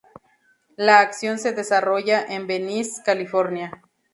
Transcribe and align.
La 0.77 0.99
acción 0.99 1.37
se 1.37 1.51
desarrolla 1.51 2.25
en 2.27 2.47
Venice, 2.47 3.03
California. 3.05 3.83